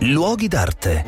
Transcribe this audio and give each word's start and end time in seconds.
Luoghi 0.00 0.48
d'arte. 0.48 1.04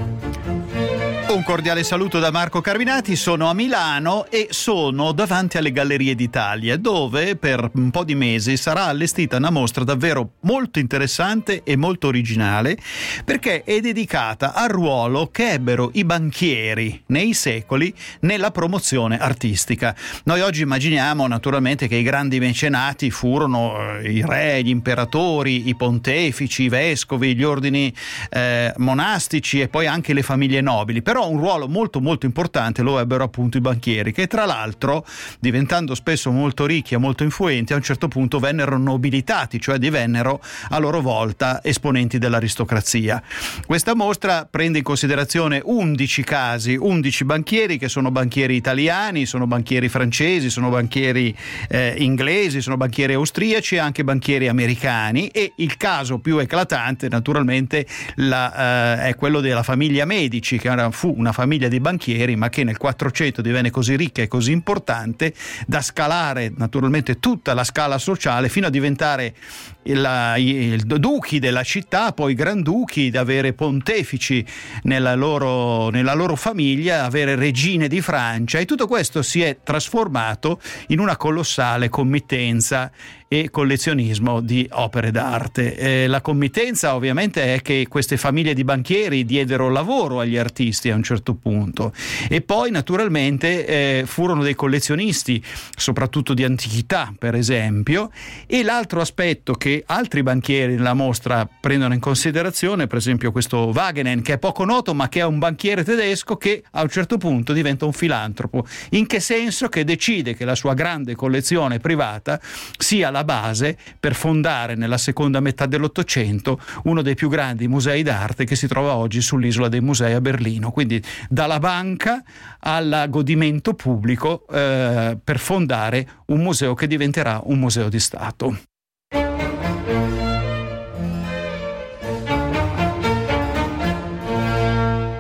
Un 1.35 1.43
cordiale 1.43 1.83
saluto 1.83 2.21
da 2.21 2.31
Marco 2.31 2.61
Carminati, 2.61 3.17
sono 3.17 3.51
a 3.51 3.55
Milano 3.55 4.27
e 4.31 4.47
sono 4.51 5.11
davanti 5.11 5.57
alle 5.57 5.73
Gallerie 5.73 6.15
d'Italia 6.15 6.77
dove 6.77 7.35
per 7.35 7.73
un 7.75 7.91
po' 7.91 8.05
di 8.05 8.15
mesi 8.15 8.57
sarà 8.57 8.85
allestita 8.85 9.39
una 9.39 9.51
mostra 9.51 9.83
davvero 9.83 10.35
molto 10.43 10.79
interessante 10.79 11.65
e 11.65 11.75
molto 11.75 12.07
originale 12.07 12.79
perché 13.25 13.65
è 13.65 13.81
dedicata 13.81 14.55
al 14.55 14.69
ruolo 14.69 15.27
che 15.33 15.55
ebbero 15.55 15.91
i 15.95 16.05
banchieri 16.05 17.03
nei 17.07 17.35
secoli 17.35 17.93
nella 18.21 18.53
promozione 18.53 19.19
artistica. 19.19 19.93
Noi 20.27 20.41
oggi 20.41 20.63
immaginiamo 20.63 21.27
naturalmente 21.27 21.89
che 21.89 21.97
i 21.97 22.05
grandi 22.05 22.39
mecenati 22.39 23.11
furono 23.11 23.99
eh, 23.99 24.09
i 24.09 24.25
re, 24.25 24.63
gli 24.63 24.69
imperatori, 24.69 25.69
i 25.69 25.75
pontefici, 25.75 26.63
i 26.63 26.69
vescovi, 26.69 27.35
gli 27.35 27.43
ordini 27.43 27.93
eh, 28.31 28.73
monastici 28.77 29.61
e 29.61 29.67
poi 29.67 29.89
anche 29.89 30.13
le 30.13 30.23
famiglie 30.23 30.61
nobili, 30.61 31.03
però 31.03 31.23
un 31.25 31.39
ruolo 31.39 31.69
molto 31.69 32.01
molto 32.01 32.27
importante 32.27 32.83
lo 32.83 32.99
ebbero 32.99 33.25
appunto 33.25 33.57
i 33.57 33.61
banchieri 33.61 34.13
che 34.13 34.27
tra 34.27 34.45
l'altro 34.45 35.05
diventando 35.41 35.95
spesso 35.95 36.31
molto 36.31 36.67
ricchi 36.67 36.95
e 36.95 36.99
molto 36.99 37.23
influenti 37.23 37.73
a 37.73 37.77
un 37.77 37.83
certo 37.83 38.09
punto 38.09 38.39
vennero 38.39 38.79
nobilitati, 38.79 39.61
cioè 39.61 39.79
divennero 39.79 40.41
a 40.71 40.79
loro 40.79 41.01
volta 41.01 41.61
esponenti 41.63 42.19
dell'aristocrazia. 42.19 43.23
Questa 43.67 43.95
mostra 43.95 44.47
prende 44.51 44.79
in 44.79 44.85
considerazione 44.85 45.61
11 45.65 46.23
casi, 46.25 46.77
11 46.77 47.25
banchieri 47.25 47.79
che 47.79 47.89
sono 47.89 48.11
banchieri 48.11 48.55
italiani, 48.55 49.27
sono 49.27 49.47
banchieri 49.47 49.89
francesi, 49.89 50.51
sono 50.51 50.71
banchieri 50.71 51.37
eh, 51.69 51.95
inglesi, 51.99 52.61
sono 52.61 52.77
banchieri 52.77 53.15
austriaci 53.15 53.77
e 53.77 53.79
anche 53.79 54.05
banchieri 54.05 54.49
americani 54.49 55.29
e 55.29 55.53
il 55.57 55.77
caso 55.77 56.19
più 56.19 56.39
eclatante 56.39 57.09
naturalmente 57.09 57.87
la, 58.17 58.99
eh, 58.99 59.09
è 59.09 59.15
quello 59.15 59.41
della 59.41 59.63
famiglia 59.63 60.05
Medici 60.05 60.59
che 60.59 60.69
era, 60.69 60.91
una 61.17 61.33
famiglia 61.33 61.69
di 61.69 61.81
banchieri, 61.81 62.37
ma 62.37 62.49
che 62.49 62.65
nel 62.65 62.77
400 62.77 63.43
divenne 63.43 63.71
così 63.71 63.97
ricca 63.97 64.23
e 64.23 64.29
così 64.29 64.53
importante 64.53 65.35
da 65.67 65.81
scalare 65.81 66.53
naturalmente 66.57 67.19
tutta 67.19 67.55
la 67.55 67.65
scala 67.65 67.99
sociale 67.99 68.49
fino 68.49 68.67
a 68.67 68.71
diventare 68.71 69.35
il, 69.85 70.35
il 70.37 70.83
duchi 70.83 71.39
della 71.39 71.63
città, 71.63 72.13
poi 72.13 72.35
granduchi, 72.35 73.11
da 73.11 73.21
avere 73.21 73.53
pontefici 73.53 74.45
nella 74.83 75.15
loro, 75.15 75.91
nella 75.91 76.15
loro 76.15 76.37
famiglia, 76.37 77.05
avere 77.05 77.35
regine 77.35 77.89
di 77.89 78.01
Francia 78.01 78.59
e 78.59 78.65
tutto 78.65 78.87
questo 78.87 79.23
si 79.23 79.43
è 79.43 79.59
trasformato 79.63 80.61
in 80.89 81.01
una 81.01 81.17
colossale 81.17 81.89
committenza 81.89 82.91
e 83.27 83.51
collezionismo 83.51 84.41
di 84.41 84.67
opere 84.73 85.11
d'arte. 85.11 85.77
Eh, 85.77 86.07
la 86.07 86.21
committenza 86.21 86.95
ovviamente 86.95 87.55
è 87.55 87.63
che 87.63 87.87
queste 87.89 88.17
famiglie 88.17 88.55
di 88.55 88.63
banchieri 88.63 89.25
diedero 89.25 89.71
lavoro 89.71 90.21
agli 90.21 90.37
artisti 90.37 90.91
a 90.91 90.95
un 90.95 91.03
certo 91.03 91.35
punto 91.35 91.93
e 92.29 92.43
poi 92.43 92.71
naturalmente 92.71 93.67
eh, 93.67 94.05
furono 94.07 94.43
dei 94.43 94.55
collezionisti, 94.55 95.43
soprattutto 95.77 96.33
di 96.33 96.45
antichità 96.45 97.13
per 97.19 97.35
esempio, 97.35 98.11
e 98.47 98.63
l'altro 98.63 99.01
aspetto 99.01 99.55
altri 99.87 100.23
banchieri 100.23 100.75
nella 100.75 100.95
mostra 100.95 101.49
prendono 101.61 101.95
in 101.95 102.01
considerazione, 102.01 102.87
per 102.87 102.99
esempio 102.99 103.33
questo 103.33 103.73
Wagenen 103.75 104.23
che 104.23 104.35
è 104.35 104.39
poco 104.39 104.65
noto 104.65 104.95
ma 104.95 105.09
che 105.09 105.21
è 105.21 105.25
un 105.25 105.39
banchiere 105.39 105.83
tedesco 105.83 106.37
che 106.37 106.63
a 106.73 106.83
un 106.83 106.89
certo 106.89 107.19
punto 107.19 107.53
diventa 107.53 107.85
un 107.87 107.93
filantropo. 107.93 108.67
In 108.91 109.07
che 109.07 109.21
senso? 109.21 109.69
Che 109.69 109.85
decide 109.85 110.35
che 110.35 110.45
la 110.45 110.55
sua 110.55 110.75
grande 110.75 111.15
collezione 111.15 111.79
privata 111.79 112.41
sia 112.77 113.11
la 113.11 113.25
base 113.25 113.77
per 113.99 114.15
fondare 114.15 114.75
nella 114.75 114.99
seconda 114.99 115.41
metà 115.41 115.67
dell'Ottocento 115.67 116.61
uno 116.85 117.03
dei 117.03 117.15
più 117.15 117.29
grandi 117.29 117.69
musei 117.69 118.03
d'arte 118.03 118.45
che 118.45 118.57
si 118.57 118.67
trova 118.67 118.95
oggi 118.97 119.21
sull'isola 119.21 119.69
dei 119.69 119.81
musei 119.81 120.13
a 120.13 120.21
Berlino. 120.21 120.71
Quindi 120.71 121.03
dalla 121.29 121.59
banca 121.59 122.23
al 122.61 123.07
godimento 123.09 123.75
pubblico 123.75 124.47
eh, 124.49 125.17
per 125.23 125.39
fondare 125.39 126.07
un 126.27 126.41
museo 126.41 126.75
che 126.75 126.87
diventerà 126.87 127.41
un 127.45 127.59
museo 127.59 127.89
di 127.89 128.01
Stato. 128.01 128.73